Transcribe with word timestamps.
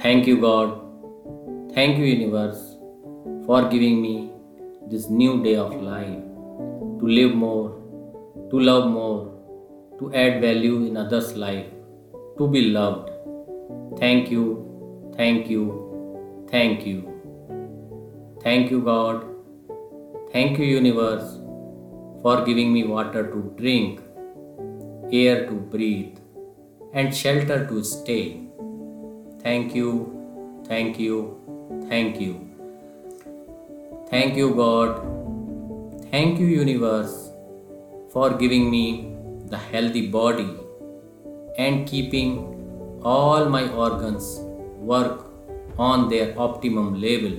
Thank 0.00 0.26
you, 0.26 0.40
God. 0.40 0.80
Thank 1.74 1.98
you, 1.98 2.04
universe, 2.04 2.76
for 3.46 3.68
giving 3.68 4.00
me 4.02 4.32
this 4.90 5.08
new 5.08 5.42
day 5.42 5.56
of 5.56 5.74
life 5.82 6.22
to 7.00 7.06
live 7.06 7.34
more, 7.34 7.70
to 8.50 8.60
love 8.60 8.90
more, 8.90 9.34
to 9.98 10.14
add 10.14 10.40
value 10.40 10.86
in 10.86 10.96
others' 10.96 11.36
life, 11.36 11.66
to 12.38 12.48
be 12.48 12.62
loved. 12.70 13.10
Thank 13.98 14.30
you, 14.30 15.12
thank 15.16 15.48
you, 15.50 16.46
thank 16.50 16.86
you. 16.86 17.14
Thank 18.42 18.70
you, 18.70 18.80
God. 18.80 19.24
Thank 20.32 20.58
you, 20.58 20.64
universe, 20.64 21.38
for 22.22 22.44
giving 22.44 22.72
me 22.72 22.84
water 22.84 23.26
to 23.32 23.54
drink, 23.56 24.00
air 25.12 25.46
to 25.46 25.52
breathe, 25.52 26.18
and 26.92 27.14
shelter 27.14 27.66
to 27.66 27.82
stay. 27.84 28.47
Thank 29.42 29.74
you, 29.74 30.62
thank 30.66 30.98
you, 30.98 31.16
thank 31.88 32.20
you. 32.20 32.48
Thank 34.10 34.36
you, 34.36 34.54
God. 34.54 35.02
Thank 36.10 36.38
you, 36.40 36.46
universe, 36.46 37.30
for 38.12 38.30
giving 38.34 38.70
me 38.70 39.14
the 39.46 39.58
healthy 39.58 40.06
body 40.08 40.50
and 41.56 41.86
keeping 41.86 43.00
all 43.02 43.48
my 43.48 43.68
organs 43.70 44.38
work 44.78 45.26
on 45.78 46.08
their 46.08 46.38
optimum 46.38 47.00
level. 47.00 47.38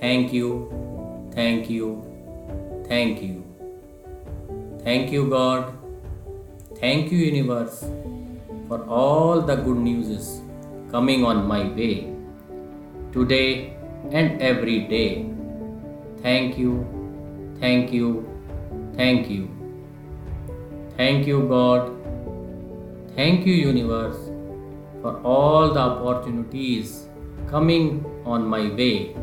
Thank 0.00 0.32
you, 0.32 1.30
thank 1.32 1.70
you, 1.70 2.84
thank 2.88 3.22
you. 3.22 3.44
Thank 4.84 5.10
you, 5.12 5.30
God. 5.30 5.72
Thank 6.78 7.10
you, 7.10 7.18
universe, 7.18 7.86
for 8.68 8.84
all 8.84 9.40
the 9.40 9.56
good 9.56 9.78
news 9.78 10.42
coming 10.94 11.24
on 11.28 11.38
my 11.50 11.62
way 11.76 11.94
today 13.14 13.76
and 14.12 14.40
every 14.48 14.78
day. 14.90 15.26
Thank 16.22 16.56
you, 16.56 16.74
thank 17.62 17.92
you, 17.92 18.10
thank 18.98 19.28
you. 19.28 19.48
Thank 20.96 21.26
you, 21.26 21.38
God. 21.52 21.90
Thank 23.16 23.44
you, 23.44 23.54
universe, 23.54 24.20
for 25.02 25.14
all 25.32 25.72
the 25.72 25.80
opportunities 25.80 27.08
coming 27.50 27.88
on 28.24 28.46
my 28.46 28.62
way 28.82 29.16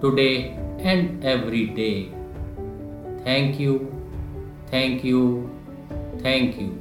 today 0.00 0.56
and 0.80 1.24
every 1.34 1.66
day. 1.66 2.10
Thank 3.28 3.60
you, 3.60 3.76
thank 4.72 5.04
you, 5.04 5.22
thank 6.26 6.60
you. 6.60 6.72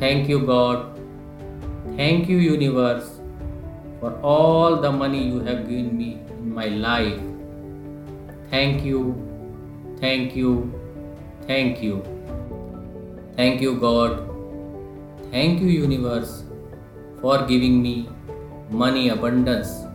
Thank 0.00 0.28
you, 0.28 0.40
God. 0.40 0.93
Thank 1.96 2.28
you, 2.28 2.38
universe, 2.38 3.20
for 4.00 4.18
all 4.20 4.80
the 4.80 4.90
money 4.90 5.26
you 5.28 5.38
have 5.40 5.68
given 5.68 5.96
me 5.96 6.18
in 6.30 6.52
my 6.52 6.66
life. 6.66 7.20
Thank 8.50 8.84
you, 8.84 9.02
thank 10.00 10.34
you, 10.34 10.72
thank 11.46 11.80
you. 11.82 12.02
Thank 13.36 13.60
you, 13.60 13.76
God. 13.78 14.28
Thank 15.30 15.60
you, 15.60 15.68
universe, 15.68 16.42
for 17.20 17.46
giving 17.46 17.80
me 17.80 18.08
money 18.70 19.08
abundance, 19.10 19.86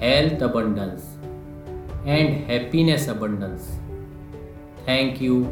health 0.00 0.40
abundance, 0.40 1.04
and 2.06 2.44
happiness 2.50 3.08
abundance. 3.08 3.70
Thank 4.86 5.20
you, 5.20 5.46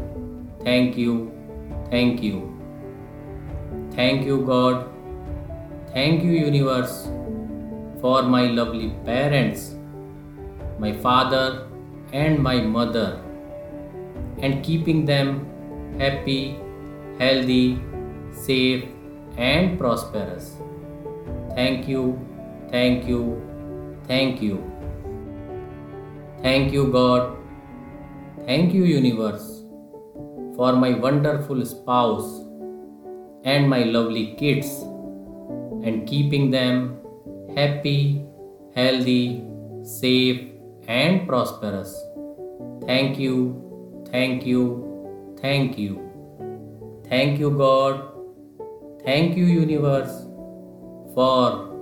thank 0.64 0.96
you, 0.96 1.30
thank 1.90 2.22
you. 2.22 2.52
Thank 3.92 4.24
you, 4.24 4.44
God. 4.46 4.95
Thank 5.96 6.24
you, 6.24 6.32
universe, 6.32 7.08
for 8.02 8.22
my 8.22 8.48
lovely 8.48 8.88
parents, 9.06 9.74
my 10.78 10.92
father 10.92 11.68
and 12.12 12.38
my 12.38 12.56
mother, 12.60 13.22
and 14.42 14.62
keeping 14.62 15.06
them 15.06 15.30
happy, 15.98 16.58
healthy, 17.18 17.80
safe, 18.30 18.84
and 19.38 19.78
prosperous. 19.78 20.56
Thank 21.54 21.88
you, 21.88 22.02
thank 22.70 23.08
you, 23.08 23.22
thank 24.06 24.42
you. 24.42 24.58
Thank 26.42 26.74
you, 26.74 26.92
God. 26.92 27.38
Thank 28.44 28.74
you, 28.74 28.84
universe, 28.84 29.62
for 30.56 30.74
my 30.76 30.92
wonderful 31.06 31.64
spouse 31.64 32.44
and 33.44 33.70
my 33.70 33.84
lovely 33.84 34.34
kids, 34.34 34.84
and 35.86 36.06
keeping 36.06 36.50
them 36.50 36.98
happy, 37.56 38.24
healthy, 38.74 39.44
safe, 39.82 40.40
and 40.88 41.26
prosperous. 41.28 41.92
Thank 42.86 43.18
you, 43.18 43.36
thank 44.10 44.44
you, 44.44 45.36
thank 45.40 45.78
you. 45.78 45.92
Thank 47.08 47.38
you, 47.38 47.50
God. 47.50 48.02
Thank 49.04 49.36
you, 49.36 49.44
universe, 49.44 50.14
for 51.14 51.72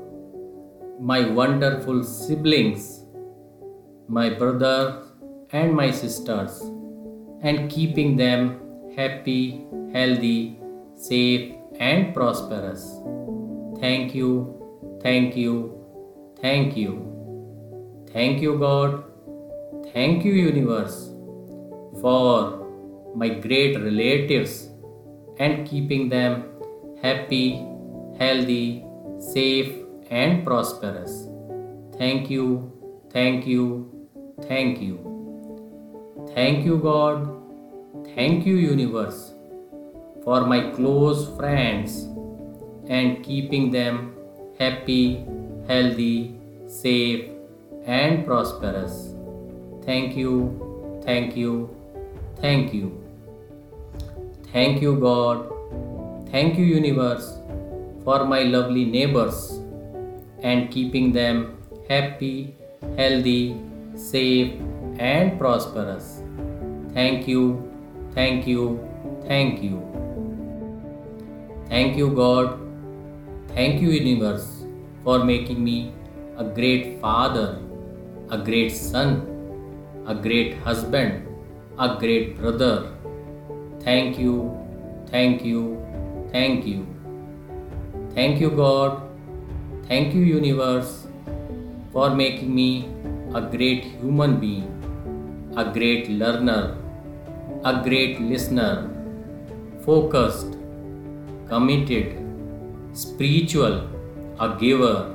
my 1.00 1.20
wonderful 1.30 2.04
siblings, 2.04 3.04
my 4.06 4.28
brother 4.28 5.02
and 5.52 5.74
my 5.74 5.90
sisters, 5.90 6.60
and 7.42 7.70
keeping 7.70 8.16
them 8.16 8.60
happy, 8.96 9.66
healthy, 9.94 10.60
safe, 10.94 11.54
and 11.78 12.14
prosperous. 12.14 12.84
Thank 13.80 14.14
you, 14.14 14.98
thank 15.02 15.36
you, 15.36 15.54
thank 16.40 16.76
you. 16.76 17.14
Thank 18.12 18.40
you, 18.40 18.58
God. 18.58 19.04
Thank 19.92 20.24
you, 20.24 20.32
universe, 20.32 21.10
for 22.00 23.12
my 23.14 23.28
great 23.28 23.76
relatives 23.76 24.68
and 25.38 25.66
keeping 25.66 26.08
them 26.08 26.44
happy, 27.02 27.66
healthy, 28.18 28.84
safe, 29.18 29.72
and 30.10 30.44
prosperous. 30.44 31.28
Thank 31.98 32.30
you, 32.30 32.72
thank 33.10 33.46
you, 33.46 34.08
thank 34.42 34.80
you. 34.80 34.96
Thank 36.34 36.64
you, 36.64 36.78
God. 36.78 37.28
Thank 38.14 38.46
you, 38.46 38.56
universe, 38.56 39.32
for 40.24 40.46
my 40.46 40.70
close 40.70 41.28
friends 41.36 42.13
and 42.88 43.22
keeping 43.22 43.70
them 43.70 44.14
happy, 44.58 45.24
healthy, 45.68 46.36
safe, 46.66 47.30
and 47.86 48.26
prosperous. 48.26 49.14
Thank 49.84 50.16
you, 50.16 51.00
thank 51.04 51.36
you, 51.36 51.70
thank 52.40 52.72
you. 52.72 53.00
Thank 54.52 54.80
you, 54.80 54.96
God. 54.96 55.50
Thank 56.30 56.58
you, 56.58 56.64
universe, 56.64 57.38
for 58.04 58.24
my 58.24 58.42
lovely 58.42 58.84
neighbors 58.84 59.60
and 60.42 60.70
keeping 60.70 61.12
them 61.12 61.58
happy, 61.88 62.56
healthy, 62.96 63.56
safe, 63.96 64.60
and 64.98 65.38
prosperous. 65.38 66.22
Thank 66.92 67.26
you, 67.26 67.72
thank 68.14 68.46
you, 68.46 68.78
thank 69.26 69.62
you. 69.62 69.82
Thank 71.68 71.96
you, 71.96 72.10
God. 72.10 72.63
Thank 73.48 73.80
you, 73.80 73.90
universe, 73.90 74.64
for 75.04 75.24
making 75.24 75.62
me 75.62 75.92
a 76.38 76.44
great 76.44 77.00
father, 77.00 77.60
a 78.30 78.38
great 78.38 78.70
son, 78.70 79.22
a 80.06 80.14
great 80.14 80.54
husband, 80.58 81.26
a 81.78 81.96
great 81.98 82.36
brother. 82.38 82.90
Thank 83.80 84.18
you, 84.18 84.58
thank 85.08 85.44
you, 85.44 85.80
thank 86.32 86.66
you. 86.66 86.86
Thank 88.14 88.40
you, 88.40 88.50
God. 88.50 89.02
Thank 89.88 90.14
you, 90.14 90.22
universe, 90.22 91.06
for 91.92 92.10
making 92.10 92.54
me 92.54 92.88
a 93.34 93.40
great 93.42 93.84
human 93.84 94.40
being, 94.40 95.52
a 95.56 95.64
great 95.72 96.08
learner, 96.08 96.76
a 97.64 97.82
great 97.82 98.20
listener, 98.20 98.90
focused, 99.84 100.56
committed, 101.48 102.23
spiritual, 102.94 103.88
a 104.38 104.56
giver. 104.58 105.10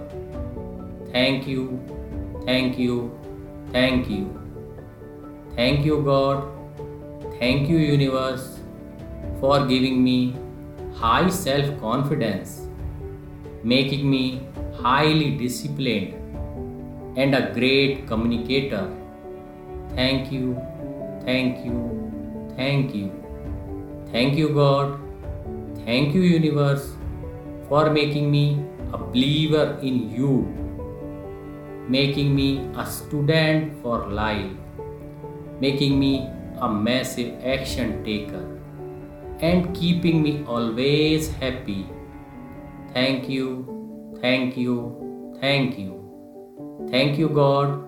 Thank 1.11 1.47
you, 1.47 1.79
thank 2.45 2.77
you, 2.77 3.17
thank 3.71 4.09
you. 4.09 4.39
Thank 5.55 5.85
you, 5.85 6.01
God. 6.03 6.43
Thank 7.39 7.69
you, 7.69 7.77
universe, 7.77 8.59
for 9.39 9.65
giving 9.65 10.03
me 10.03 10.35
high 10.95 11.29
self 11.29 11.79
confidence, 11.79 12.67
making 13.63 14.09
me 14.09 14.41
highly 14.81 15.31
disciplined 15.37 16.13
and 17.17 17.35
a 17.35 17.53
great 17.53 18.07
communicator. 18.07 18.85
Thank 19.95 20.31
you, 20.31 20.61
thank 21.25 21.65
you, 21.65 22.53
thank 22.55 22.93
you. 22.93 23.11
Thank 24.11 24.37
you, 24.37 24.49
God. 24.49 24.99
Thank 25.85 26.15
you, 26.15 26.21
universe, 26.21 26.93
for 27.69 27.89
making 27.89 28.29
me 28.31 28.65
a 28.93 28.97
believer 28.97 29.77
in 29.81 30.09
you, 30.09 30.47
making 31.87 32.35
me 32.35 32.69
a 32.75 32.85
student 32.85 33.81
for 33.81 34.07
life, 34.07 34.51
making 35.59 35.99
me 35.99 36.29
a 36.59 36.67
massive 36.67 37.45
action 37.45 38.03
taker, 38.03 38.43
and 39.39 39.73
keeping 39.75 40.21
me 40.21 40.43
always 40.45 41.31
happy. 41.35 41.87
Thank 42.93 43.29
you, 43.29 44.17
thank 44.19 44.57
you, 44.57 45.37
thank 45.39 45.77
you. 45.77 45.99
Thank 46.91 47.19
you, 47.19 47.29
God. 47.29 47.87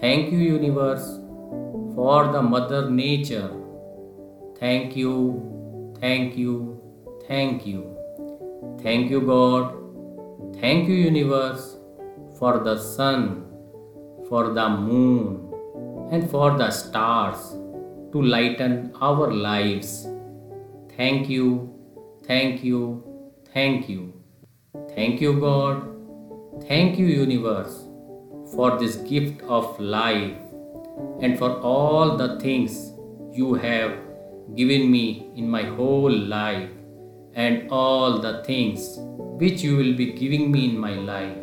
Thank 0.00 0.30
you, 0.30 0.38
universe, 0.38 1.06
for 1.94 2.30
the 2.30 2.42
Mother 2.42 2.90
Nature. 2.90 3.50
Thank 4.60 4.96
you, 4.96 5.94
thank 6.00 6.36
you, 6.36 6.80
thank 7.26 7.66
you. 7.66 7.97
Thank 8.82 9.10
you, 9.10 9.20
God. 9.20 9.74
Thank 10.60 10.88
you, 10.88 10.94
universe, 10.94 11.76
for 12.38 12.58
the 12.58 12.78
sun, 12.78 13.44
for 14.28 14.52
the 14.52 14.68
moon, 14.68 15.52
and 16.10 16.30
for 16.30 16.56
the 16.56 16.70
stars 16.70 17.38
to 18.12 18.22
lighten 18.22 18.92
our 19.00 19.32
lives. 19.32 20.06
Thank 20.96 21.28
you, 21.28 21.74
thank 22.24 22.64
you, 22.64 23.04
thank 23.52 23.88
you. 23.88 24.14
Thank 24.94 25.20
you, 25.20 25.40
God. 25.40 25.94
Thank 26.66 26.98
you, 26.98 27.06
universe, 27.06 27.84
for 28.54 28.78
this 28.78 28.96
gift 28.96 29.42
of 29.42 29.78
life 29.78 30.36
and 31.20 31.38
for 31.38 31.50
all 31.60 32.16
the 32.16 32.40
things 32.40 32.92
you 33.32 33.54
have 33.54 33.92
given 34.54 34.90
me 34.90 35.30
in 35.36 35.48
my 35.48 35.62
whole 35.62 36.10
life 36.10 36.70
and 37.44 37.70
all 37.70 38.18
the 38.18 38.42
things 38.42 38.96
which 39.42 39.62
you 39.62 39.76
will 39.76 39.94
be 39.94 40.12
giving 40.12 40.50
me 40.50 40.64
in 40.70 40.76
my 40.76 40.94
life. 40.94 41.38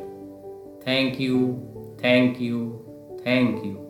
Thank 0.83 1.19
you, 1.19 1.95
thank 2.01 2.39
you, 2.39 3.19
thank 3.23 3.63
you. 3.63 3.84